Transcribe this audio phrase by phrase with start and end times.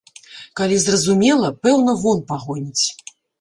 [0.61, 2.85] Калі зразумела, пэўна, вон пагоніць.